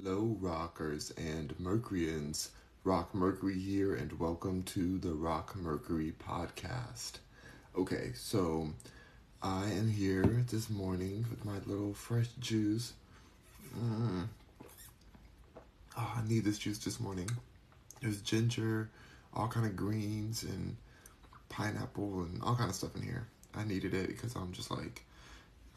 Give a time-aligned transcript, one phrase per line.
[0.00, 2.50] Hello, rockers and Mercuryans.
[2.84, 7.14] Rock Mercury here, and welcome to the Rock Mercury podcast.
[7.76, 8.68] Okay, so
[9.42, 12.92] I am here this morning with my little fresh juice.
[13.76, 14.28] Mm.
[15.96, 17.30] Oh, I need this juice this morning.
[18.00, 18.90] There's ginger,
[19.34, 20.76] all kind of greens, and
[21.48, 23.26] pineapple, and all kind of stuff in here.
[23.52, 25.04] I needed it because I'm just like,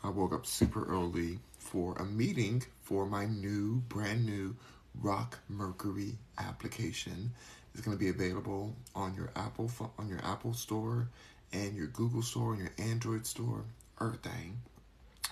[0.04, 1.40] I woke up super early
[1.72, 4.54] for a meeting for my new, brand new
[5.02, 7.32] Rock Mercury application.
[7.74, 11.08] It's going to be available on your Apple on your Apple Store
[11.54, 13.64] and your Google Store and your Android Store,
[14.02, 14.58] everything.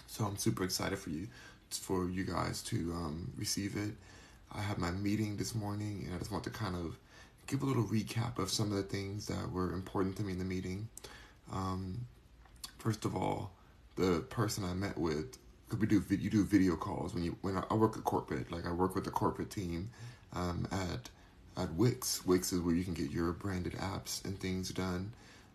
[0.07, 1.27] So I'm super excited for you,
[1.71, 3.91] for you guys to um, receive it.
[4.55, 6.97] I had my meeting this morning, and I just want to kind of
[7.47, 10.39] give a little recap of some of the things that were important to me in
[10.39, 10.87] the meeting.
[11.51, 12.05] Um,
[12.77, 13.51] first of all,
[13.97, 15.37] the person I met with
[15.77, 18.71] we do you do video calls when you when I, work at corporate like I
[18.71, 19.89] work with the corporate team
[20.33, 21.09] um, at
[21.61, 22.25] at Wix.
[22.25, 25.11] Wix is where you can get your branded apps and things done.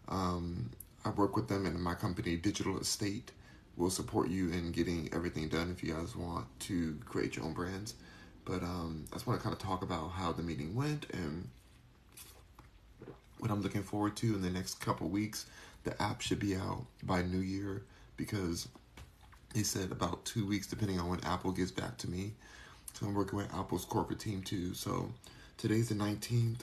[0.08, 0.70] Um,
[1.04, 3.32] I work with them in my company, Digital Estate.
[3.76, 7.54] will support you in getting everything done if you guys want to create your own
[7.54, 7.94] brands.
[8.44, 11.48] But um, I just want to kind of talk about how the meeting went and
[13.38, 15.46] what I'm looking forward to in the next couple weeks.
[15.84, 17.82] The app should be out by New Year
[18.16, 18.68] because
[19.54, 22.32] he said about two weeks, depending on when Apple gets back to me.
[22.92, 24.74] So I'm working with Apple's corporate team too.
[24.74, 25.12] So
[25.56, 26.60] today's the 19th.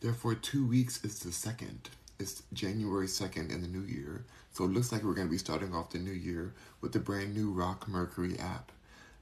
[0.00, 1.90] Therefore, two weeks is the second.
[2.18, 4.24] It's January 2nd in the new year.
[4.52, 6.98] So it looks like we're going to be starting off the new year with the
[6.98, 8.72] brand new Rock Mercury app.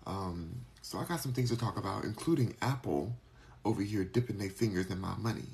[0.07, 3.15] Um, so I got some things to talk about, including Apple
[3.65, 5.49] over here dipping their fingers in my money.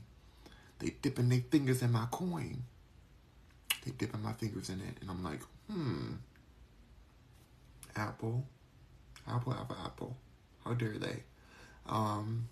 [0.79, 2.63] They dipping their fingers in my coin.
[3.85, 4.99] They dipping my fingers in it.
[5.01, 6.15] And I'm like, hmm.
[7.97, 8.47] Apple,
[9.29, 10.17] Apple, Apple, Apple.
[10.65, 11.23] How dare they?
[11.87, 12.49] Um,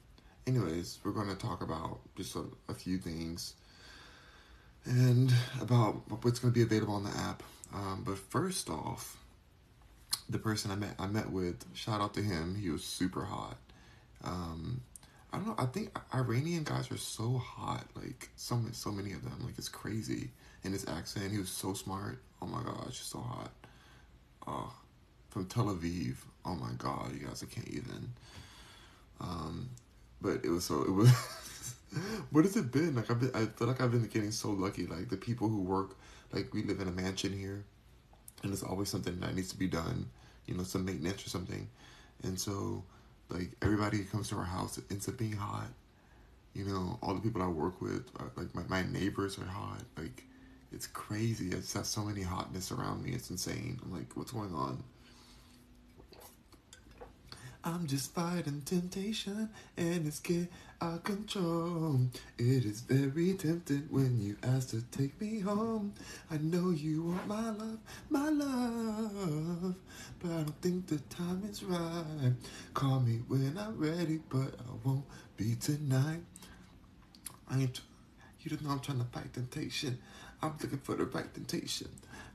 [0.47, 3.55] anyways, we're going to talk about just a, a, few things
[4.85, 7.43] and about what's going to be available on the app.
[7.75, 9.17] Um, but first off,
[10.29, 12.55] the person I met I met with, shout out to him.
[12.55, 13.57] He was super hot.
[14.23, 14.83] Um,
[15.33, 15.55] I don't know.
[15.59, 17.87] I think Iranian guys are so hot.
[17.95, 19.39] Like so many, so many of them.
[19.45, 20.31] Like it's crazy.
[20.65, 22.23] And his accent, he was so smart.
[22.41, 23.51] Oh my gosh, so hot.
[24.47, 24.73] Oh,
[25.33, 26.17] from Tel Aviv.
[26.45, 28.13] Oh my God, you guys, I can't even.
[29.19, 29.71] Um,
[30.21, 31.09] but it was so it was.
[32.31, 33.11] what has it been like?
[33.11, 34.87] I've been, I feel like I've been getting so lucky.
[34.87, 35.97] Like the people who work,
[36.33, 37.65] like we live in a mansion here,
[38.43, 40.11] and there's always something that needs to be done.
[40.47, 41.69] You know, some maintenance or something,
[42.25, 42.85] and so
[43.31, 45.69] like everybody who comes to our house it ends up being hot.
[46.53, 49.81] You know, all the people I work with, are, like my, my neighbors are hot.
[49.97, 50.25] Like,
[50.71, 51.49] it's crazy.
[51.53, 53.13] I just have so many hotness around me.
[53.13, 53.81] It's insane.
[53.83, 54.85] I'm like, what's going on?
[57.65, 60.49] I'm just fighting temptation and it's get
[60.81, 62.01] out of control.
[62.37, 65.95] It is very tempting when you ask to take me home.
[66.29, 67.79] I know you want my love,
[68.11, 69.77] my love,
[70.19, 72.33] but I don't think the time is right.
[72.75, 75.05] Call me when I'm ready, but I won't
[75.37, 76.23] be tonight.
[77.49, 77.81] I ain't.
[78.41, 79.99] You don't know I'm trying to fight temptation.
[80.43, 81.91] I'm looking for the right temptation.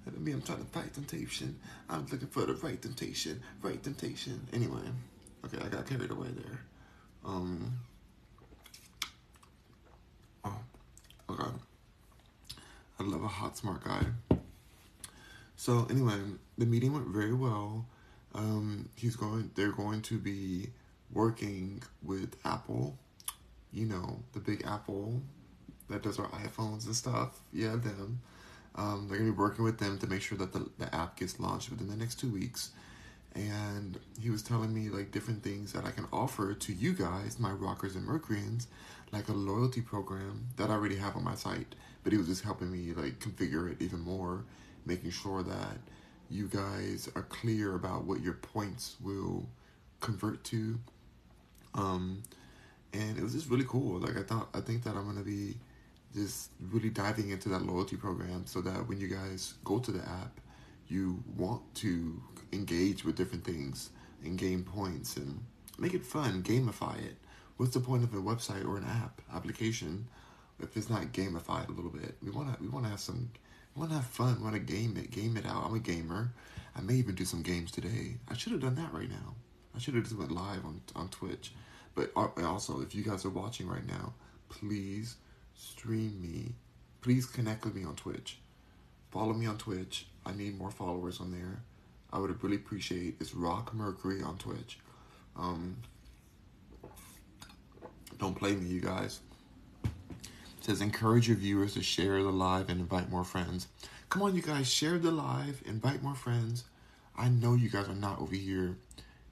[0.07, 1.59] I mean, I'm trying to fight temptation.
[1.89, 4.47] I'm looking for the right temptation, right temptation.
[4.53, 4.79] Anyway.
[5.47, 6.59] Okay, I got carried away there.
[7.23, 7.79] Um.
[10.43, 10.57] Oh,
[11.29, 11.49] okay.
[12.99, 14.03] I love a hot, smart guy.
[15.55, 16.15] So anyway,
[16.57, 17.85] the meeting went very well.
[18.35, 19.51] Um, he's going.
[19.55, 20.71] They're going to be
[21.13, 22.97] working with Apple.
[23.71, 25.21] You know, the big Apple
[25.89, 27.39] that does our iPhones and stuff.
[27.53, 28.19] Yeah, them.
[28.75, 31.39] Um, they're gonna be working with them to make sure that the, the app gets
[31.39, 32.71] launched within the next two weeks
[33.37, 37.39] and he was telling me like different things that I can offer to you guys,
[37.39, 38.67] my rockers and Mercuryans,
[39.11, 41.75] like a loyalty program that I already have on my site.
[42.03, 44.43] But he was just helping me like configure it even more,
[44.85, 45.77] making sure that
[46.29, 49.47] you guys are clear about what your points will
[49.99, 50.79] convert to.
[51.75, 52.23] Um,
[52.91, 53.99] and it was just really cool.
[53.99, 55.57] Like I thought, I think that I'm gonna be
[56.15, 59.99] just really diving into that loyalty program so that when you guys go to the
[59.99, 60.39] app
[60.89, 62.21] you want to
[62.51, 63.89] engage with different things
[64.23, 65.43] and gain points and
[65.77, 67.17] make it fun, gamify it.
[67.57, 70.07] What's the point of a website or an app application
[70.59, 72.15] if it's not gamified a little bit?
[72.21, 73.29] We wanna we wanna have some
[73.75, 75.65] we wanna have fun, we wanna game it, game it out.
[75.65, 76.33] I'm a gamer.
[76.75, 78.17] I may even do some games today.
[78.29, 79.35] I should have done that right now.
[79.75, 81.51] I should have just went live on on Twitch.
[81.95, 84.13] But also, if you guys are watching right now,
[84.49, 85.15] please
[85.55, 86.53] stream me.
[87.01, 88.37] Please connect with me on Twitch.
[89.09, 90.05] Follow me on Twitch.
[90.23, 91.61] I need more followers on there.
[92.11, 94.79] I would really appreciate it's Rock Mercury on Twitch.
[95.35, 95.77] Um,
[98.17, 99.19] Don't play me, you guys.
[99.83, 100.29] It
[100.61, 103.67] says encourage your viewers to share the live and invite more friends.
[104.09, 106.63] Come on, you guys, share the live, invite more friends.
[107.15, 108.77] I know you guys are not over here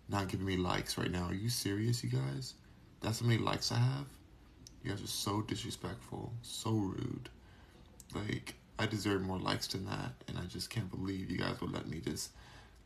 [0.08, 1.26] not giving me likes right now.
[1.26, 2.54] Are you serious, you guys?
[3.02, 4.06] That's how many likes I have?
[4.84, 7.30] You guys are so disrespectful, so rude.
[8.14, 11.72] Like, I deserve more likes than that, and I just can't believe you guys would
[11.72, 12.32] let me just,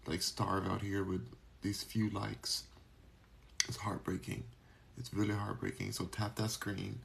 [0.09, 1.21] like, starve out here with
[1.61, 2.63] these few likes.
[3.67, 4.43] It's heartbreaking.
[4.97, 5.91] It's really heartbreaking.
[5.91, 6.99] So tap that screen.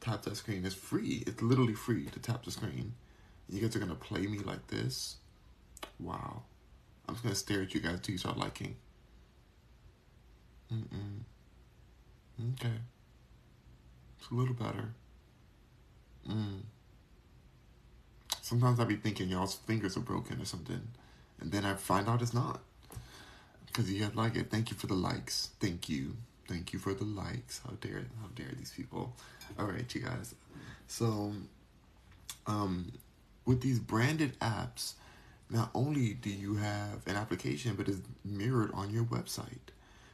[0.00, 0.64] Tap that screen.
[0.64, 1.24] It's free.
[1.26, 2.94] It's literally free to tap the screen.
[3.48, 5.16] You guys are gonna play me like this?
[5.98, 6.42] Wow.
[7.08, 8.76] I'm just gonna stare at you guys until you start liking.
[10.72, 11.20] Mm-mm.
[12.54, 12.74] Okay.
[14.18, 14.94] It's a little better.
[16.28, 16.60] Mm.
[18.40, 20.80] Sometimes I be thinking y'all's fingers are broken or something.
[21.40, 22.60] And then I find out it's not.
[23.66, 24.50] Because you have like it.
[24.50, 25.50] Thank you for the likes.
[25.60, 26.16] Thank you.
[26.48, 27.60] Thank you for the likes.
[27.66, 29.14] How dare how dare these people.
[29.58, 30.34] Alright, you guys.
[30.86, 31.32] So
[32.46, 32.92] um
[33.44, 34.94] with these branded apps,
[35.50, 39.72] not only do you have an application, but it's mirrored on your website.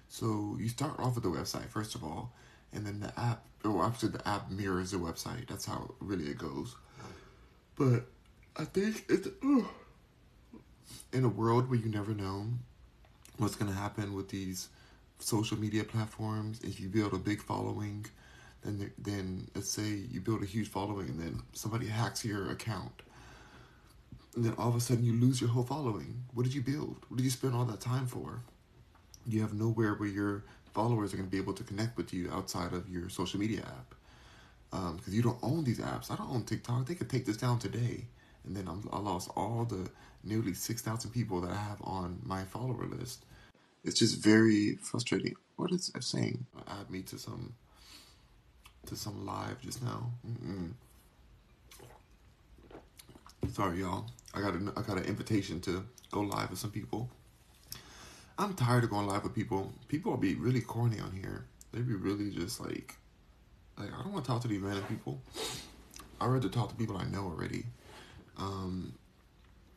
[0.08, 2.32] So you start off with the website first of all,
[2.72, 5.48] and then the app, or after the app mirrors the website.
[5.48, 6.74] That's how really it goes.
[7.76, 8.06] But
[8.56, 9.28] I think it's.
[11.12, 12.46] In a world where you never know
[13.38, 14.68] what's gonna happen with these
[15.18, 16.60] social media platforms.
[16.62, 18.06] If you build a big following,
[18.62, 23.02] then then let's say you build a huge following, and then somebody hacks your account
[24.34, 26.24] and then all of a sudden you lose your whole following.
[26.34, 27.04] What did you build?
[27.08, 28.42] What did you spend all that time for?
[29.26, 32.30] You have nowhere where your followers are going to be able to connect with you
[32.30, 33.94] outside of your social media app.
[34.70, 36.12] Because um, you don't own these apps.
[36.12, 36.86] I don't own TikTok.
[36.86, 38.04] They could take this down today.
[38.44, 39.90] And then I lost all the
[40.24, 43.24] nearly 6,000 people that I have on my follower list.
[43.84, 45.34] It's just very frustrating.
[45.56, 46.46] What is it saying?
[46.68, 47.54] Add me to some
[48.86, 50.10] to some live just now.
[50.26, 50.72] Mm-mm.
[53.52, 54.06] Sorry, y'all.
[54.34, 57.10] I got a, I got an invitation to go live with some people.
[58.38, 59.72] I'm tired of going live with people.
[59.88, 61.44] People will be really corny on here.
[61.72, 62.96] They be really just like,
[63.78, 65.20] like I don't want to talk to these random people.
[66.20, 67.64] I rather talk to people I know already.
[68.40, 68.94] Um,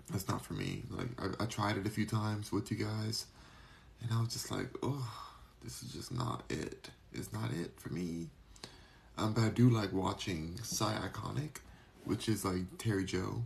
[0.10, 0.84] that's not for me.
[0.90, 3.26] Like I, I tried it a few times with you guys,
[4.02, 5.08] and I was just like, oh,
[5.64, 6.90] this is just not it.
[7.14, 8.28] It's not it for me.
[9.18, 11.58] Um, but I do like watching Psy Iconic,
[12.06, 13.44] which is like Terry Joe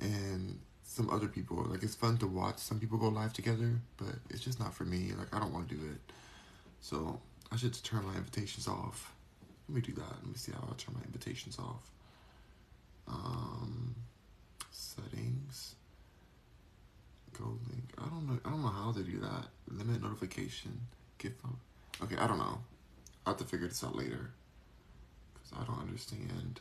[0.00, 1.64] and some other people.
[1.64, 4.84] Like it's fun to watch some people go live together, but it's just not for
[4.84, 5.12] me.
[5.16, 6.12] Like I don't want to do it.
[6.80, 7.20] So
[7.52, 9.12] I should turn my invitations off.
[9.68, 10.10] Let me do that.
[10.10, 11.90] Let me see how I turn my invitations off.
[13.06, 13.94] Um,
[14.78, 15.74] settings.
[17.36, 17.90] Go link.
[17.98, 18.38] I don't know.
[18.44, 19.46] I don't know how to do that.
[19.68, 20.80] Limit notification.
[21.24, 22.58] Okay, I don't know.
[23.26, 24.30] I have to figure this out later.
[25.34, 26.60] Cause I don't understand.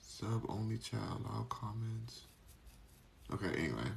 [0.00, 2.22] Sub only chat, allow comments.
[3.32, 3.90] Okay, anyway.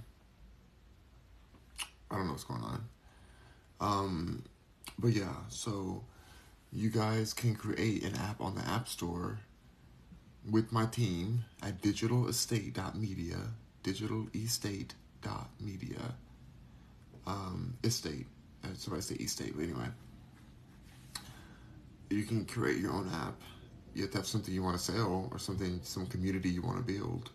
[2.10, 2.84] I don't know what's going on.
[3.80, 4.44] Um,
[5.00, 6.04] but yeah, so
[6.72, 9.40] you guys can create an app on the App Store
[10.50, 13.38] with my team at digitalestate.media,
[13.84, 16.16] digitalestate.media.
[17.28, 18.28] Um, estate.
[18.76, 19.88] Somebody say estate, but anyway.
[22.10, 23.36] You can create your own app
[23.94, 26.78] you have to have something you want to sell or something, some community you want
[26.78, 27.30] to build.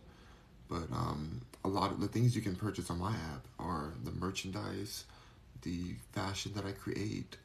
[0.69, 4.13] But um, a lot of the things you can purchase on my app are the
[4.13, 5.05] merchandise,
[5.63, 7.37] the fashion that I create.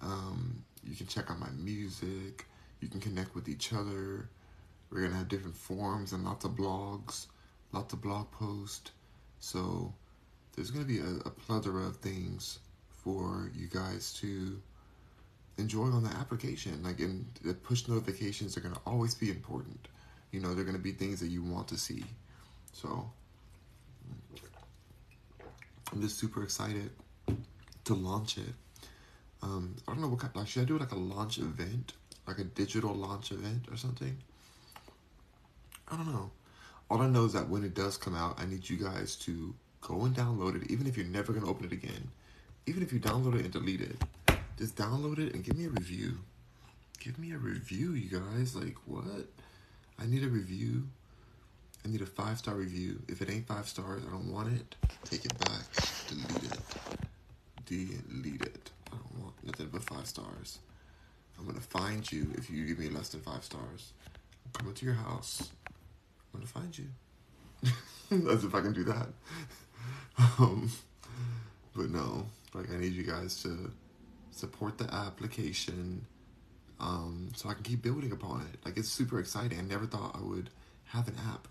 [0.00, 2.46] Um, you can check out my music.
[2.80, 4.28] You can connect with each other.
[4.92, 7.26] We're gonna have different forums and lots of blogs,
[7.72, 8.92] lots of blog posts.
[9.40, 9.92] So
[10.54, 12.58] there's gonna be a, a plethora of things
[13.02, 14.60] for you guys to
[15.58, 16.82] enjoy on the application.
[16.82, 19.88] Like, and the push notifications are going to always be important.
[20.30, 22.04] You know, they're going to be things that you want to see.
[22.72, 23.10] So,
[25.92, 26.90] I'm just super excited
[27.84, 28.54] to launch it.
[29.42, 30.34] Um, I don't know what kind.
[30.34, 31.92] Like, should I do like a launch event,
[32.26, 34.16] like a digital launch event or something?
[35.92, 36.30] I don't know.
[36.88, 39.54] All I know is that when it does come out, I need you guys to
[39.82, 42.10] go and download it, even if you're never gonna open it again.
[42.64, 43.96] Even if you download it and delete it,
[44.56, 46.14] just download it and give me a review.
[46.98, 48.56] Give me a review, you guys.
[48.56, 49.26] Like, what?
[49.98, 50.88] I need a review.
[51.84, 53.02] I need a five star review.
[53.08, 54.76] If it ain't five stars, I don't want it.
[55.04, 55.62] Take it back.
[56.08, 56.60] Delete it.
[57.66, 58.70] Delete it.
[58.86, 60.58] I don't want nothing but five stars.
[61.38, 63.92] I'm gonna find you if you give me less than five stars.
[64.46, 65.50] I'm coming to your house.
[66.32, 66.86] I'm gonna find you.
[68.30, 69.08] As if I can do that.
[70.38, 70.70] Um,
[71.74, 73.72] but no, like I need you guys to
[74.30, 76.04] support the application,
[76.78, 78.58] um, so I can keep building upon it.
[78.62, 79.58] Like it's super exciting.
[79.58, 80.50] I never thought I would
[80.88, 81.48] have an app.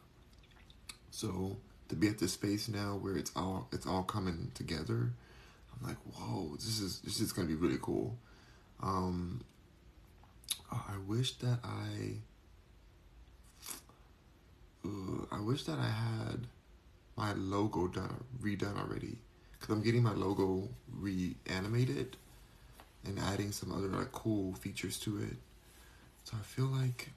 [1.09, 1.57] So
[1.89, 5.11] to be at this space now where it's all it's all coming together,
[5.73, 8.15] I'm like, whoa, this is this is gonna be really cool.
[8.83, 9.41] Um,
[10.71, 12.17] I wish that I,
[14.85, 16.47] uh, I wish that I had
[17.15, 19.17] my logo done redone already,
[19.59, 22.17] cause I'm getting my logo reanimated
[23.05, 25.37] and adding some other like cool features to it.
[26.23, 27.09] So I feel like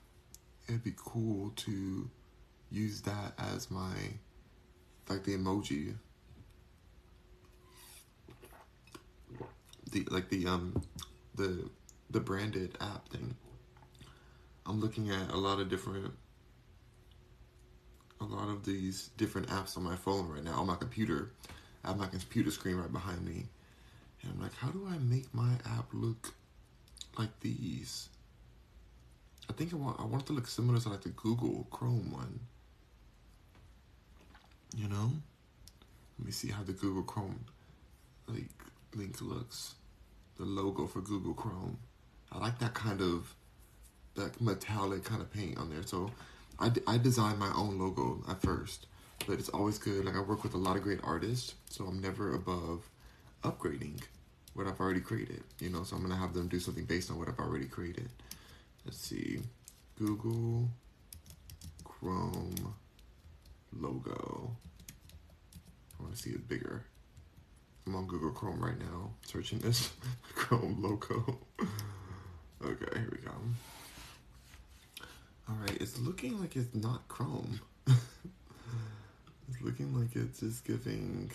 [0.68, 2.10] it'd be cool to
[2.70, 3.94] use that as my
[5.08, 5.94] like the emoji.
[9.90, 10.82] The like the um
[11.34, 11.68] the
[12.10, 13.36] the branded app thing.
[14.66, 16.14] I'm looking at a lot of different
[18.30, 21.30] a lot of these different apps on my phone right now on my computer
[21.84, 23.46] i have my computer screen right behind me
[24.22, 26.34] and i'm like how do i make my app look
[27.18, 28.08] like these
[29.48, 32.12] i think i want i want it to look similar to like the google chrome
[32.12, 32.40] one
[34.76, 35.12] you know?
[36.18, 37.44] Let me see how the Google Chrome
[38.28, 38.50] like
[38.94, 39.74] link looks.
[40.36, 41.78] The logo for Google Chrome.
[42.32, 43.34] I like that kind of
[44.16, 45.82] that metallic kind of paint on there.
[45.84, 46.10] So
[46.58, 48.86] I, I designed my own logo at first,
[49.26, 50.04] but it's always good.
[50.04, 52.88] Like I work with a lot of great artists, so I'm never above
[53.42, 54.00] upgrading
[54.54, 55.42] what I've already created.
[55.58, 58.08] You know, so I'm gonna have them do something based on what I've already created.
[58.84, 59.40] Let's see,
[59.98, 60.68] Google
[61.82, 62.74] Chrome
[63.72, 64.56] logo.
[65.98, 66.84] I want to see it bigger.
[67.86, 69.90] I'm on Google Chrome right now, searching this
[70.34, 71.38] Chrome logo.
[72.64, 73.32] okay, here we go.
[75.48, 77.60] All right, it's looking like it's not Chrome.
[77.86, 81.30] it's looking like it's just giving.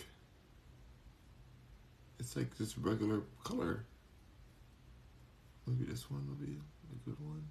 [2.20, 3.86] It's like just regular color.
[5.68, 7.44] Maybe this one will be a good one.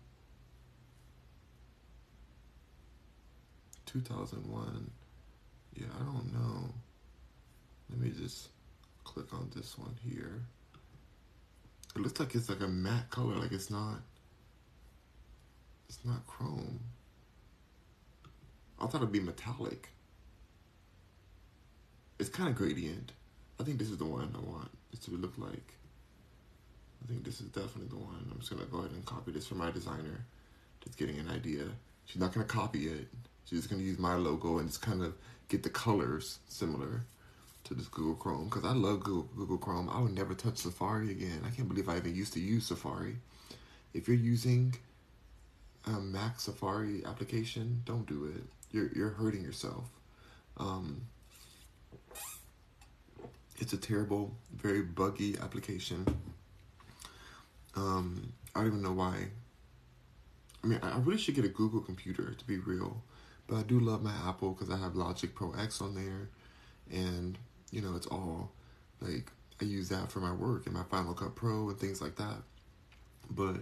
[3.87, 4.91] 2001.
[5.75, 6.69] Yeah, I don't know.
[7.91, 8.49] Let me just
[9.05, 10.43] click on this one here.
[11.97, 14.01] It looks like it's like a matte color, like it's not,
[15.89, 16.81] it's not chrome.
[18.81, 19.89] I thought it'd be metallic.
[22.19, 23.13] It's kind of gradient.
[23.61, 25.75] I think this is the one I want it to look like.
[27.03, 28.31] I think this is definitely the one.
[28.31, 30.25] I'm just gonna go ahead and copy this from my designer.
[30.85, 31.65] Just getting an idea.
[32.05, 33.09] She's not gonna copy it.
[33.45, 35.15] She's just gonna use my logo and just kind of
[35.49, 37.03] get the colors similar
[37.65, 39.89] to this Google Chrome because I love Google, Google Chrome.
[39.91, 41.43] I would never touch Safari again.
[41.47, 43.17] I can't believe I even used to use Safari.
[43.95, 44.75] If you're using
[46.01, 48.43] Mac Safari application, don't do it.
[48.71, 49.85] You're you're hurting yourself.
[50.59, 51.03] Um,
[53.59, 56.07] it's a terrible, very buggy application.
[57.75, 59.29] Um, I don't even know why.
[60.63, 63.03] I mean, I really should get a Google computer to be real.
[63.47, 66.29] But I do love my Apple because I have Logic Pro X on there,
[66.91, 67.39] and
[67.71, 68.51] you know it's all
[69.01, 69.31] like
[69.61, 72.43] I use that for my work and my Final Cut Pro and things like that.
[73.31, 73.57] But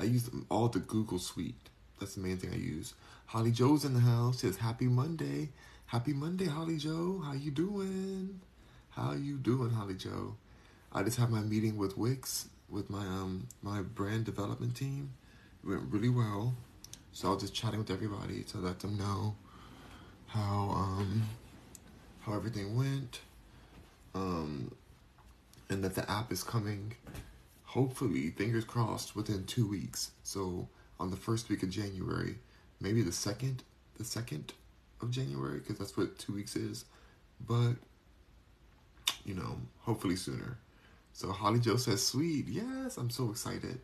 [0.00, 1.68] I use all the Google Suite.
[1.98, 2.94] That's the main thing I use.
[3.26, 4.40] Holly Joe's in the house.
[4.40, 5.50] Says Happy Monday.
[5.84, 7.20] Happy Monday, Holly Joe.
[7.22, 8.40] How you doing?
[8.88, 10.36] How you doing, Holly Joe?
[10.90, 15.12] I just had my meeting with Wix with my um my brand development team.
[15.62, 16.54] It went really well.
[17.12, 19.34] So I was just chatting with everybody to let them know
[20.28, 21.28] how um,
[22.20, 23.20] how everything went,
[24.14, 24.72] um,
[25.68, 26.94] and that the app is coming.
[27.70, 30.10] Hopefully, fingers crossed, within two weeks.
[30.24, 32.34] So on the first week of January,
[32.80, 33.62] maybe the second,
[33.96, 34.52] the second
[35.00, 36.84] of January, because that's what two weeks is.
[37.46, 37.74] But
[39.24, 40.58] you know, hopefully sooner.
[41.12, 43.78] So Holly Joe says, "Sweet, yes, I'm so excited."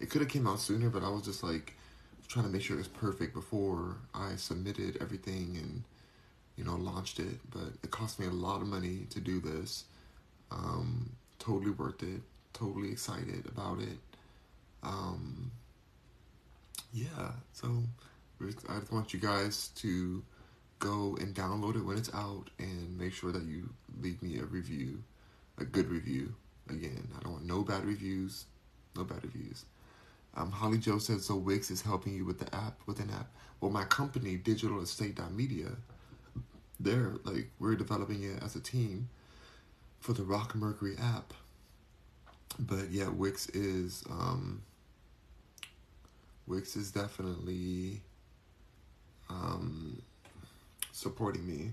[0.00, 1.72] It could have came out sooner, but I was just like,
[2.28, 5.84] trying to make sure it was perfect before I submitted everything and
[6.56, 7.38] you know launched it.
[7.50, 9.84] But it cost me a lot of money to do this.
[10.50, 12.20] Um, totally worth it.
[12.52, 13.98] Totally excited about it.
[14.82, 15.50] Um,
[16.92, 17.68] yeah, so
[18.68, 20.22] I just want you guys to
[20.78, 23.68] go and download it when it's out and make sure that you
[24.00, 25.02] leave me a review,
[25.58, 26.34] a good review.
[26.68, 28.46] Again, I don't want no bad reviews,
[28.96, 29.64] no bad reviews.
[30.36, 33.30] Um, Holly Joe says, so Wix is helping you with the app, with an app.
[33.60, 35.68] Well, my company, Digital Estate Media,
[36.78, 39.08] they're like, we're developing it as a team
[40.00, 41.34] for the Rock Mercury app.
[42.58, 44.62] But yeah, Wix is, um,
[46.46, 48.02] Wix is definitely,
[49.28, 50.02] um,
[50.92, 51.72] supporting me.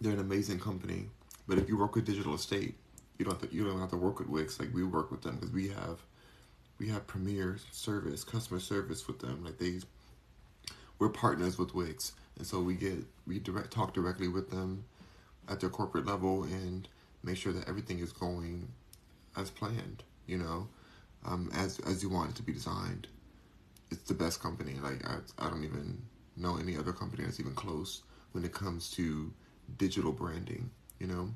[0.00, 1.08] They're an amazing company.
[1.46, 2.76] But if you work with Digital Estate,
[3.18, 4.58] you don't have to, you don't have to work with Wix.
[4.58, 5.98] Like we work with them because we have
[6.78, 9.44] we have premier service, customer service with them.
[9.44, 9.78] Like they,
[10.98, 14.84] we're partners with Wix, and so we get we direct talk directly with them
[15.48, 16.88] at their corporate level and
[17.22, 18.68] make sure that everything is going
[19.36, 20.02] as planned.
[20.26, 20.68] You know,
[21.24, 23.08] um, as as you want it to be designed.
[23.90, 24.74] It's the best company.
[24.82, 26.02] Like I, I don't even
[26.36, 28.02] know any other company that's even close
[28.32, 29.32] when it comes to
[29.76, 30.70] digital branding.
[30.98, 31.28] You know,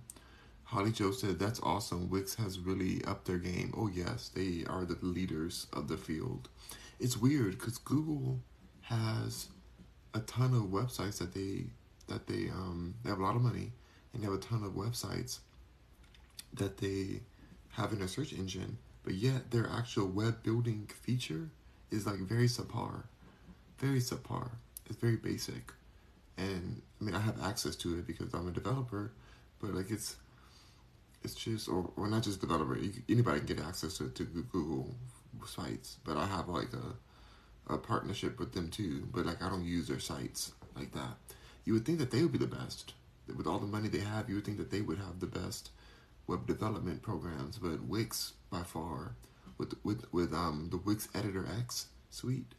[0.64, 2.08] Holly Joe said that's awesome.
[2.08, 3.74] Wix has really upped their game.
[3.76, 6.48] Oh yes, they are the leaders of the field.
[6.98, 8.40] It's weird because Google
[8.82, 9.48] has
[10.14, 11.66] a ton of websites that they
[12.08, 13.72] that they um they have a lot of money
[14.12, 15.40] and they have a ton of websites
[16.56, 17.20] that they
[17.72, 21.50] have in a search engine, but yet their actual web building feature
[21.90, 23.04] is like very subpar,
[23.78, 24.50] very subpar.
[24.88, 25.72] It's very basic,
[26.36, 29.12] and I mean I have access to it because I'm a developer,
[29.60, 30.16] but like it's
[31.22, 34.94] it's just or, or not just developer anybody can get access to, to Google
[35.44, 39.08] sites, but I have like a a partnership with them too.
[39.12, 41.16] But like I don't use their sites like that.
[41.64, 42.94] You would think that they would be the best
[43.34, 44.28] with all the money they have.
[44.28, 45.70] You would think that they would have the best
[46.26, 49.14] web development programs, but Wix by far
[49.59, 52.54] with with with um the Wix Editor X suite,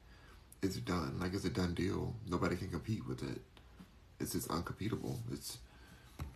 [0.62, 1.20] it's done.
[1.20, 2.16] Like it's a done deal.
[2.28, 3.42] Nobody can compete with it.
[4.20, 5.18] It's just uncompetable.
[5.32, 5.60] It's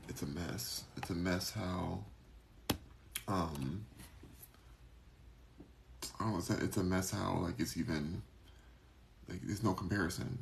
[0.07, 0.83] it's a mess.
[0.97, 2.03] It's a mess how
[3.27, 3.85] um
[6.19, 8.21] I don't know, it's a, mess how like it's even
[9.27, 10.39] like there's no comparison.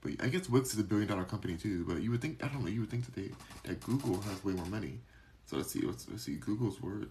[0.00, 1.84] But I guess Wix is a billion dollar company too.
[1.86, 2.68] But you would think I don't know.
[2.68, 3.30] You would think that they
[3.64, 5.00] that Google has way more money.
[5.48, 5.80] So let's see.
[5.80, 7.08] Let's, let's see Google's worth.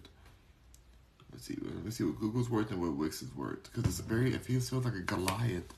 [1.32, 1.58] Let's see.
[1.84, 4.32] Let's see what Google's worth and what Wix is worth because it's very.
[4.32, 5.74] It feels feels like a Goliath,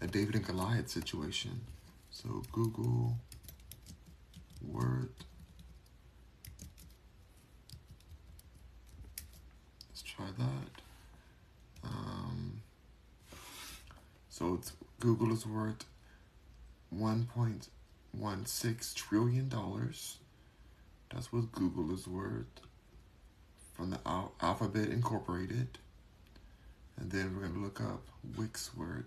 [0.00, 1.62] a David and Goliath situation.
[2.10, 3.16] So Google
[4.62, 5.24] worth.
[9.90, 10.82] Let's try that.
[11.82, 12.62] Um,
[14.28, 15.84] so it's Google is worth
[16.90, 17.68] one point
[18.12, 20.18] one six trillion dollars.
[21.12, 22.60] That's what Google is worth
[23.74, 25.78] from the Al- Alphabet Incorporated.
[26.98, 28.02] And then we're going to look up
[28.36, 29.04] Wix worth.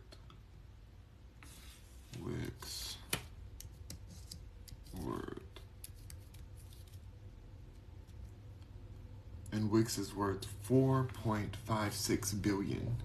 [2.24, 2.98] Wix
[5.04, 5.42] worth.
[9.52, 12.96] And Wix is worth 4.56 billion.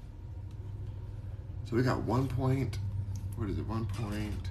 [1.68, 2.78] So we got 1 point,
[3.36, 4.50] what is it, 1 point,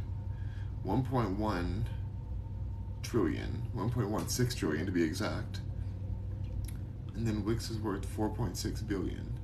[0.86, 1.84] 1.1
[3.14, 5.60] trillion, 1.16 trillion to be exact.
[7.14, 9.40] And then Wix is worth 4.6 billion.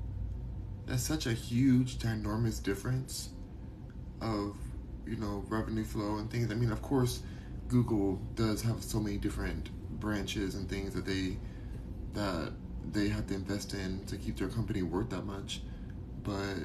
[0.88, 3.29] That's such a huge, ginormous difference
[4.21, 4.58] of,
[5.05, 6.51] you know, revenue flow and things.
[6.51, 7.21] I mean, of course,
[7.67, 11.38] Google does have so many different branches and things that they
[12.13, 12.53] that
[12.91, 15.62] they have to invest in to keep their company worth that much.
[16.23, 16.58] But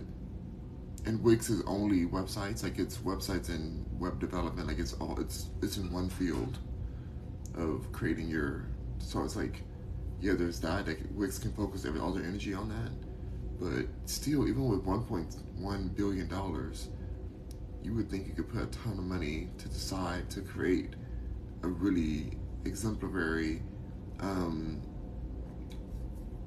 [1.04, 5.50] and Wix is only websites, like it's websites and web development, like it's all it's
[5.60, 6.60] it's in one field
[7.56, 8.66] of creating your.
[8.98, 9.62] So it's like,
[10.20, 10.86] yeah, there's that.
[10.86, 12.92] Like Wix can focus all their energy on that,
[13.60, 16.88] but still, even with 1.1 billion dollars,
[17.82, 20.94] you would think you could put a ton of money to decide to create
[21.62, 23.62] a really exemplary
[24.20, 24.80] um,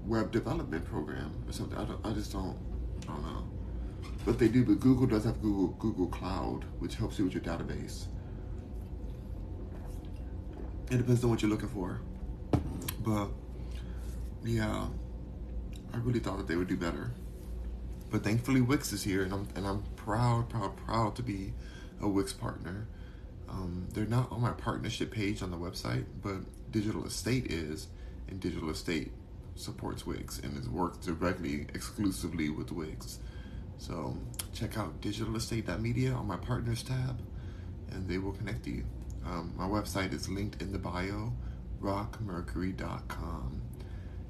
[0.06, 1.78] web development program or something.
[1.78, 2.58] I, don't, I just don't,
[3.04, 3.44] I don't know.
[4.26, 4.66] But they do.
[4.66, 8.08] But Google does have Google Google Cloud, which helps you with your database.
[10.90, 12.00] It depends on what you're looking for.
[13.04, 13.28] But
[14.44, 14.88] yeah,
[15.94, 17.12] I really thought that they would do better.
[18.10, 21.54] But thankfully, Wix is here, and I'm and I'm proud, proud, proud to be
[22.02, 22.88] a Wix partner.
[23.50, 26.38] Um, they're not on my partnership page on the website, but
[26.72, 27.88] Digital Estate is,
[28.30, 29.12] and Digital Estate
[29.56, 33.20] supports Wix and is works directly, exclusively with Wix.
[33.78, 34.18] So
[34.54, 37.22] check out digitalestate.media on my partners tab,
[37.92, 38.86] and they will connect you.
[39.26, 41.34] Um, my website is linked in the bio,
[41.82, 43.62] rockmercury.com.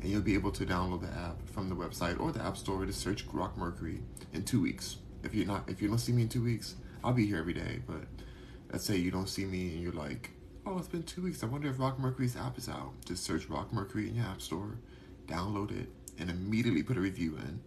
[0.01, 2.85] And you'll be able to download the app from the website or the app store
[2.85, 4.01] to search Rock Mercury
[4.33, 4.97] in two weeks.
[5.23, 7.53] If you're not, if you don't see me in two weeks, I'll be here every
[7.53, 7.81] day.
[7.85, 8.03] But
[8.71, 10.31] let's say you don't see me and you're like,
[10.65, 11.43] oh, it's been two weeks.
[11.43, 12.93] I wonder if Rock Mercury's app is out.
[13.05, 14.77] Just search Rock Mercury in your app store,
[15.27, 17.61] download it, and immediately put a review in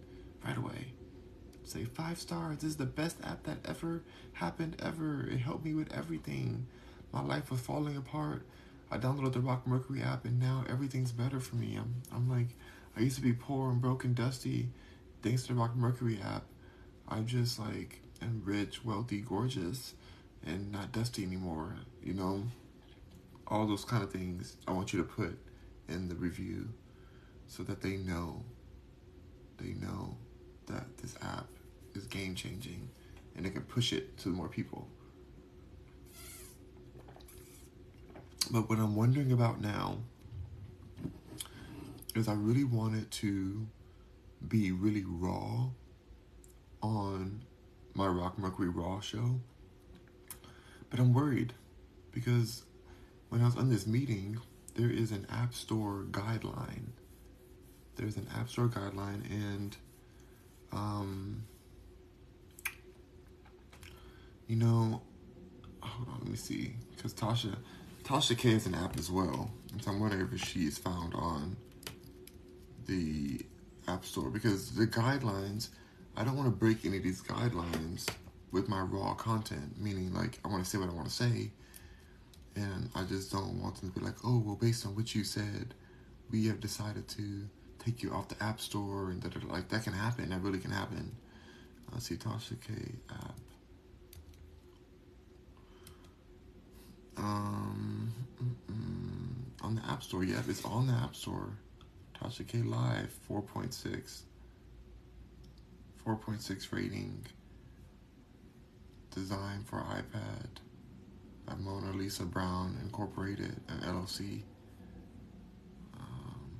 [0.45, 0.93] right away.
[1.63, 2.57] Say five stars.
[2.57, 4.03] This is the best app that ever
[4.33, 5.27] happened ever.
[5.27, 6.67] It helped me with everything.
[7.11, 8.43] My life was falling apart.
[8.89, 11.77] I downloaded the Rock Mercury app and now everything's better for me.
[11.77, 12.55] I'm I'm like
[12.95, 14.69] I used to be poor and broken, dusty.
[15.21, 16.43] Thanks to the Rock Mercury app,
[17.07, 19.93] I'm just like am rich, wealthy, gorgeous,
[20.45, 21.75] and not dusty anymore.
[22.03, 22.43] You know,
[23.47, 25.37] all those kind of things I want you to put
[25.87, 26.69] in the review
[27.47, 28.43] so that they know
[29.57, 30.15] they know
[30.67, 31.47] that this app
[31.93, 32.89] is game changing
[33.35, 34.87] and it can push it to more people.
[38.51, 39.99] But what I'm wondering about now
[42.15, 43.65] is I really wanted to
[44.45, 45.69] be really raw
[46.83, 47.43] on
[47.93, 49.39] my Rock Mercury Raw show.
[50.89, 51.53] But I'm worried
[52.11, 52.63] because
[53.29, 54.37] when I was on this meeting,
[54.75, 56.89] there is an App Store guideline.
[57.95, 59.77] There's an App Store guideline, and
[60.73, 61.43] um,
[64.47, 65.01] you know,
[65.81, 67.55] hold on, let me see, because Tasha,
[68.11, 69.91] Tasha K is an app as well, and so
[70.33, 71.55] if she is found on
[72.85, 73.39] the
[73.87, 75.69] App Store because the guidelines.
[76.17, 78.09] I don't want to break any of these guidelines
[78.51, 81.51] with my raw content, meaning like I want to say what I want to say,
[82.57, 85.23] and I just don't want them to be like, oh, well, based on what you
[85.23, 85.73] said,
[86.29, 87.47] we have decided to
[87.79, 90.31] take you off the App Store, and that like that can happen.
[90.31, 91.15] That really can happen.
[91.93, 92.73] Let's see, Tasha K
[93.09, 93.39] app.
[97.17, 98.13] Um,
[99.61, 101.49] on the App Store, yep, it's on the App Store.
[102.15, 104.21] Tasha K Live, 4.6.
[106.05, 107.25] 4.6 rating.
[109.13, 110.47] Design for iPad
[111.45, 114.41] by Mona Lisa Brown Incorporated, an LLC.
[115.99, 116.51] Um,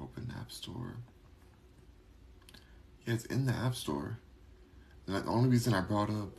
[0.00, 0.96] open App Store.
[3.06, 4.18] Yeah, it's in the App Store.
[5.06, 6.36] And the only reason I brought up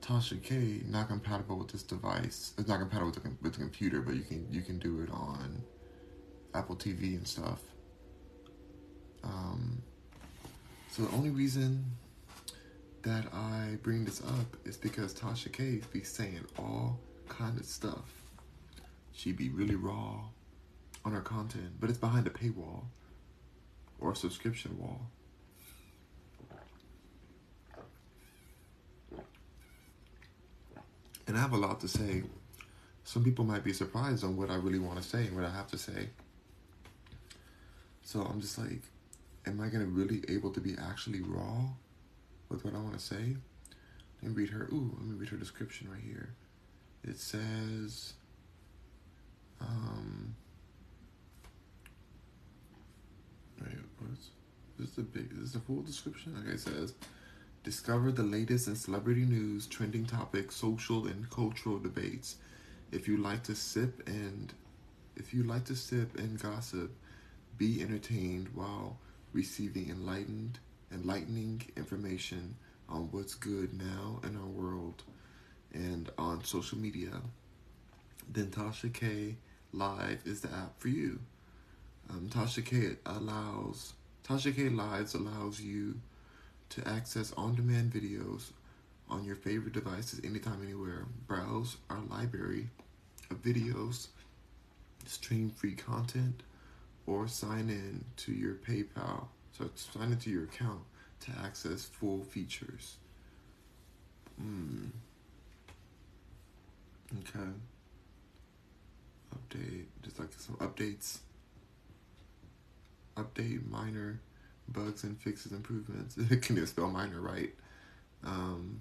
[0.00, 2.52] Tasha K not compatible with this device.
[2.58, 5.10] It's not compatible with the, with the computer, but you can you can do it
[5.10, 5.62] on
[6.54, 7.60] Apple TV and stuff.
[9.22, 9.82] Um,
[10.90, 11.84] so the only reason
[13.02, 18.22] that I bring this up is because Tasha K be saying all kind of stuff.
[19.12, 20.20] She be really raw
[21.04, 22.84] on her content, but it's behind a paywall
[23.98, 25.10] or a subscription wall.
[31.26, 32.22] And I have a lot to say.
[33.04, 35.50] Some people might be surprised on what I really want to say and what I
[35.50, 36.08] have to say.
[38.02, 38.80] So I'm just like,
[39.46, 41.66] am I gonna really able to be actually raw
[42.48, 43.36] with what I want to say?
[44.22, 44.68] Me read her.
[44.72, 46.30] Ooh, let me read her description right here.
[47.02, 48.14] It says,
[49.60, 50.34] um,
[53.60, 54.30] wait, what's
[54.78, 54.88] this?
[54.88, 55.30] Is the big?
[55.32, 56.34] Is this the full description?
[56.42, 56.94] Okay, it says.
[57.64, 62.36] Discover the latest in celebrity news, trending topics, social and cultural debates.
[62.92, 64.52] If you like to sip and
[65.16, 66.94] if you like to sip and gossip,
[67.56, 68.98] be entertained while
[69.32, 70.58] receiving enlightened,
[70.92, 72.54] enlightening information
[72.86, 75.02] on what's good now in our world
[75.72, 77.22] and on social media,
[78.30, 79.36] then Tasha K
[79.72, 81.18] Live is the app for you.
[82.10, 85.94] Um, Tasha K allows Tasha K Lives allows you
[86.74, 88.50] to access on-demand videos
[89.08, 91.06] on your favorite devices anytime, anywhere.
[91.26, 92.68] Browse our library
[93.30, 94.08] of videos,
[95.06, 96.42] stream free content,
[97.06, 99.26] or sign in to your PayPal.
[99.56, 100.80] So sign into your account
[101.20, 102.96] to access full features.
[104.38, 104.86] Hmm.
[107.20, 107.50] Okay.
[109.32, 111.18] Update, just like some updates.
[113.16, 114.18] Update minor
[114.68, 116.16] bugs and fixes improvements.
[116.46, 117.54] Can you spell minor right?
[118.24, 118.80] Um,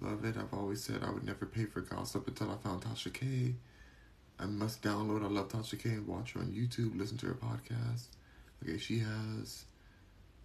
[0.00, 0.36] love it.
[0.36, 3.54] I've always said I would never pay for gossip until I found Tasha K.
[4.38, 7.34] I must download I Love Tasha K and watch her on YouTube, listen to her
[7.34, 8.06] podcast.
[8.62, 9.64] Okay, she has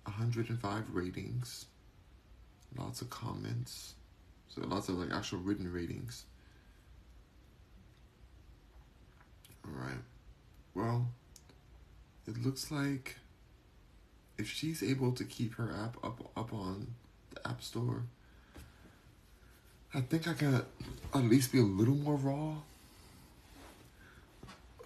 [0.04, 1.66] 105 ratings,
[2.78, 3.96] lots of comments,
[4.50, 6.26] so lots of like actual written ratings.
[9.66, 10.02] All right.
[10.74, 11.08] Well,
[12.28, 13.16] it looks like
[14.38, 16.88] if she's able to keep her app up up on
[17.34, 18.04] the app store,
[19.94, 20.56] I think I can
[21.14, 22.56] at least be a little more raw.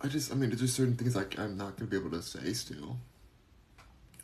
[0.02, 2.22] I just, I mean, there's just certain things like I'm not gonna be able to
[2.22, 2.98] say still.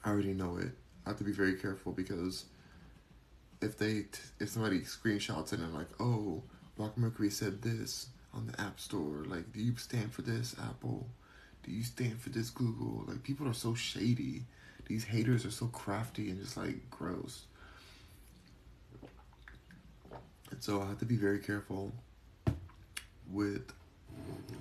[0.04, 0.72] I already know it.
[1.06, 2.46] I have to be very careful because
[3.62, 4.06] if they,
[4.40, 6.44] if somebody screenshots it and like, oh,
[6.78, 11.08] Rock Mercury said this on the App Store, like, do you stand for this, Apple?
[11.64, 13.04] Do you stand for this, Google?
[13.08, 14.44] Like, people are so shady
[14.86, 17.46] these haters are so crafty and just like gross.
[20.52, 21.94] And so I have to be very careful
[23.32, 23.72] with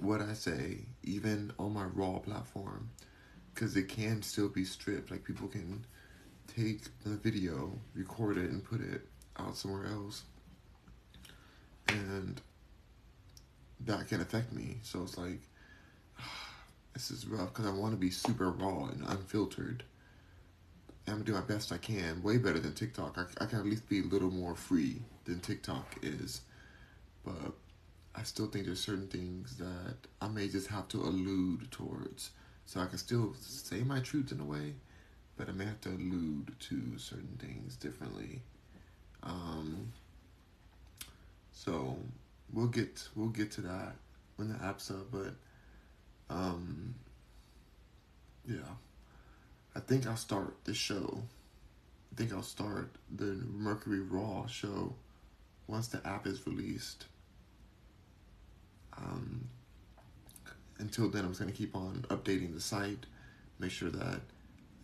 [0.01, 2.91] what I say, even on my raw platform,
[3.55, 5.11] because it can still be stripped.
[5.11, 5.85] Like people can
[6.55, 9.03] take the video, record it, and put it
[9.39, 10.23] out somewhere else,
[11.89, 12.41] and
[13.81, 14.79] that can affect me.
[14.83, 15.41] So it's like
[16.95, 19.83] This is rough because I want to be super raw and unfiltered.
[21.07, 23.19] I'm gonna do my best I can, way better than TikTok.
[23.19, 26.40] I, I can at least be a little more free than TikTok is,
[27.25, 27.53] but
[28.14, 32.31] I still think there's certain things that I may just have to allude towards.
[32.67, 34.75] So I can still say my truth in a way,
[35.37, 38.40] but I may have to allude to certain things differently.
[39.23, 39.93] Um,
[41.53, 41.99] so
[42.53, 43.97] we'll get we'll get to that
[44.37, 45.35] when the app's up, but
[46.31, 46.95] um,
[48.47, 48.57] yeah,
[49.77, 51.23] I think I'll start the show.
[52.13, 54.95] I think I'll start the Mercury Raw show
[55.67, 57.07] once the app is released.
[58.97, 59.49] Um,
[60.79, 63.07] until then, I'm just going to keep on updating the site,
[63.59, 64.21] make sure that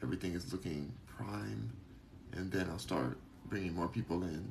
[0.03, 1.73] everything is looking prime,
[2.33, 4.51] and then I'll start bringing more people in.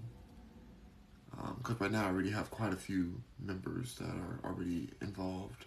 [1.31, 5.65] Because um, right now I already have quite a few members that are already involved,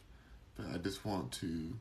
[0.57, 1.73] but I just want to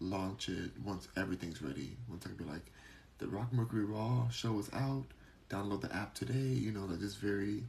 [0.00, 1.96] launch it once everything's ready.
[2.08, 2.70] Once I can be like,
[3.18, 5.04] the Rock Mercury Raw show is out.
[5.50, 6.32] Download the app today.
[6.34, 7.64] You know, that is very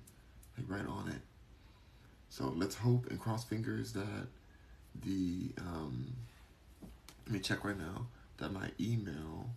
[0.58, 1.22] like right on it.
[2.30, 4.28] So let's hope and cross fingers that
[5.04, 6.14] the um,
[7.26, 8.08] let me check right now
[8.38, 9.50] that my email.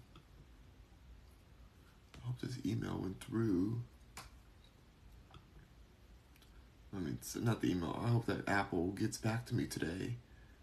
[2.17, 3.81] I hope this email went through.
[6.95, 7.99] I mean, not the email.
[8.03, 10.17] I hope that Apple gets back to me today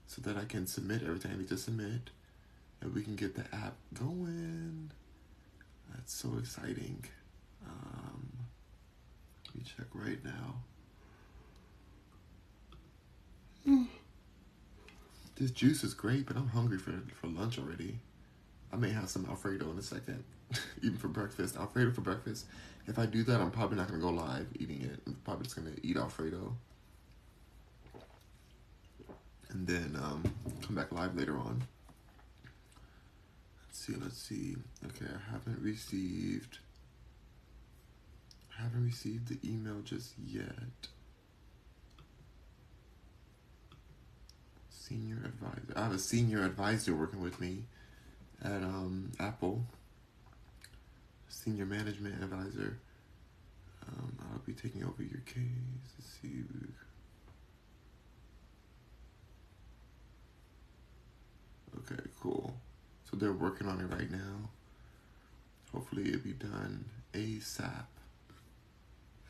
[0.07, 2.11] so that I can submit everything I need to submit
[2.81, 4.91] and we can get the app going.
[5.93, 7.03] That's so exciting.
[7.65, 8.27] Um,
[9.47, 10.55] let me check right now.
[15.37, 17.99] This juice is great, but I'm hungry for, for lunch already.
[18.71, 20.23] I may have some Alfredo in a second,
[20.81, 21.57] even for breakfast.
[21.57, 22.45] Alfredo for breakfast.
[22.87, 25.01] If I do that, I'm probably not going to go live eating it.
[25.05, 26.55] I'm probably just going to eat Alfredo.
[29.49, 30.23] And then um,
[30.65, 31.63] come back live later on.
[33.67, 34.55] Let's see, let's see.
[34.85, 36.59] Okay, I haven't received.
[38.57, 40.89] I haven't received the email just yet.
[44.87, 45.73] senior advisor.
[45.75, 47.63] I have a senior advisor working with me
[48.43, 49.65] at um, Apple.
[51.27, 52.77] Senior management advisor.
[53.87, 55.43] Um, I'll be taking over your case.
[55.97, 56.43] Let's see.
[61.79, 62.53] Okay, cool.
[63.09, 64.49] So they're working on it right now.
[65.73, 67.85] Hopefully, it'll be done ASAP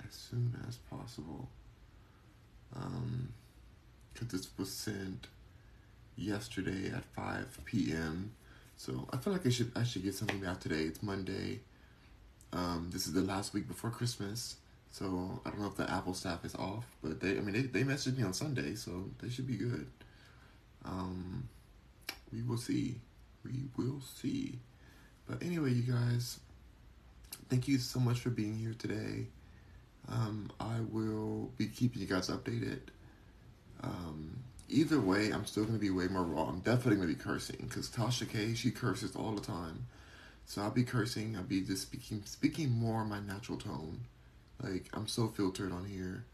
[0.08, 1.50] as soon as possible.
[2.76, 3.30] Um,
[4.14, 5.28] because this was sent
[6.16, 8.32] yesterday at 5 p.m.
[8.78, 10.84] So I feel like I should I should get something out today.
[10.84, 11.60] It's Monday.
[12.54, 14.56] Um, this is the last week before Christmas,
[14.92, 17.62] so I don't know if the Apple staff is off, but they I mean they,
[17.62, 19.88] they messaged me on Sunday, so they should be good.
[20.86, 21.50] Um,
[22.36, 22.96] we will see.
[23.44, 24.60] We will see.
[25.28, 26.40] But anyway, you guys,
[27.50, 29.28] thank you so much for being here today.
[30.10, 32.80] Um, I will be keeping you guys updated.
[33.82, 34.38] Um,
[34.70, 36.44] either way, I'm still gonna be way more raw.
[36.44, 39.88] I'm definitely gonna be cursing because Tasha K she curses all the time,
[40.46, 41.36] so I'll be cursing.
[41.36, 44.02] I'll be just speaking speaking more my natural tone.
[44.62, 46.26] Like I'm so filtered on here,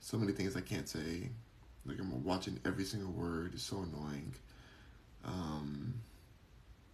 [0.00, 1.28] so many things I can't say.
[1.84, 3.52] Like I'm watching every single word.
[3.54, 4.34] It's so annoying.
[5.24, 5.94] Um,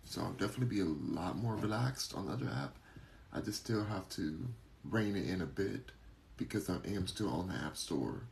[0.05, 2.77] so I'll definitely be a lot more relaxed on the other app.
[3.33, 4.49] I just still have to
[4.85, 5.91] rein it in a bit
[6.37, 8.23] because I am still on the app store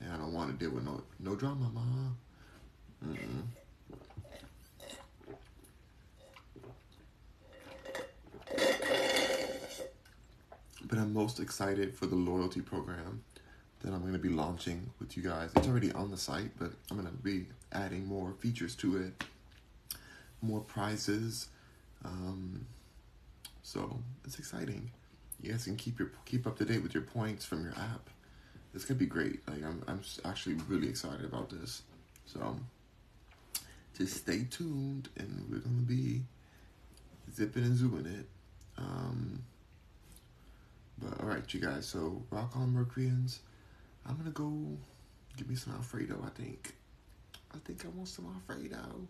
[0.00, 2.16] and I don't want to deal with no no drama, mom.
[3.06, 3.42] Mm-mm.
[10.84, 13.22] But I'm most excited for the loyalty program
[13.80, 15.50] that I'm going to be launching with you guys.
[15.56, 19.24] It's already on the site, but I'm going to be adding more features to it,
[20.42, 21.48] more prizes.
[22.04, 22.66] Um,
[23.62, 24.90] so it's exciting.
[25.40, 28.10] You guys can keep your keep up to date with your points from your app
[28.74, 29.46] it's gonna be great.
[29.48, 31.82] Like I'm, I'm actually really excited about this.
[32.26, 32.56] So
[33.96, 36.22] just stay tuned, and we're gonna be
[37.34, 38.26] zipping and zooming it.
[38.78, 39.42] Um,
[40.98, 41.86] but all right, you guys.
[41.86, 43.40] So rock on, Mercuryans.
[44.06, 44.50] I'm gonna go
[45.36, 46.22] give me some Alfredo.
[46.24, 46.74] I think.
[47.54, 49.06] I think I want some Alfredo.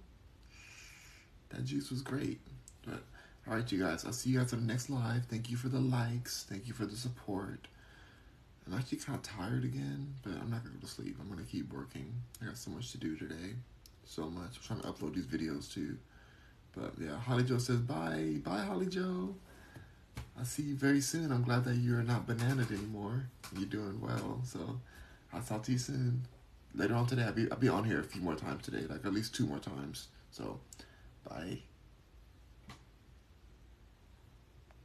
[1.53, 2.41] That juice was great.
[2.87, 3.03] But
[3.47, 4.05] all right, you guys.
[4.05, 5.25] I'll see you guys on the next live.
[5.27, 6.45] Thank you for the likes.
[6.49, 7.69] Thank you for the support.
[8.67, 11.17] I'm actually kind of tired again, but I'm not gonna go to sleep.
[11.21, 12.13] I'm gonna keep working.
[12.41, 13.55] I got so much to do today.
[14.05, 14.57] So much.
[14.57, 15.97] I'm trying to upload these videos too.
[16.77, 18.37] But yeah, Holly Joe says bye.
[18.45, 19.35] Bye, Holly Joe.
[20.39, 21.31] I'll see you very soon.
[21.33, 23.27] I'm glad that you're not bananaed anymore.
[23.57, 24.41] You're doing well.
[24.45, 24.81] So
[25.33, 26.23] I'll talk to you soon.
[26.75, 29.05] Later on today, I'll be, I'll be on here a few more times today, like
[29.05, 30.59] at least two more times So,
[31.33, 31.72] bye.